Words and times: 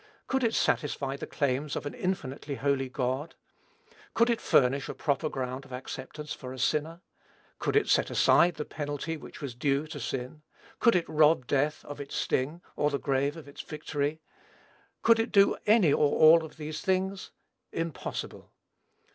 Could 0.25 0.43
it 0.43 0.55
satisfy 0.55 1.15
the 1.15 1.27
claims 1.27 1.75
of 1.75 1.85
an 1.85 1.93
infinitely 1.93 2.55
holy 2.55 2.89
God? 2.89 3.35
Could 4.15 4.31
it 4.31 4.41
furnish 4.41 4.89
a 4.89 4.95
proper 4.95 5.29
ground 5.29 5.63
of 5.63 5.71
acceptance 5.71 6.33
for 6.33 6.51
a 6.51 6.57
sinner? 6.57 7.01
Could 7.59 7.75
it 7.75 7.87
set 7.87 8.09
aside 8.09 8.55
the 8.55 8.65
penalty 8.65 9.15
which 9.15 9.41
was 9.41 9.53
due 9.53 9.85
to 9.85 9.99
sin? 9.99 10.41
Could 10.79 10.95
it 10.95 11.07
rob 11.07 11.45
death 11.45 11.85
of 11.85 12.01
its 12.01 12.15
sting, 12.15 12.63
or 12.75 12.89
the 12.89 12.97
grave 12.97 13.37
of 13.37 13.47
its 13.47 13.61
victory? 13.61 14.21
Could 15.03 15.19
it 15.19 15.31
do 15.31 15.55
any 15.67 15.93
or 15.93 16.17
all 16.17 16.43
of 16.43 16.57
these 16.57 16.81
things? 16.81 17.29
Impossible. 17.71 18.51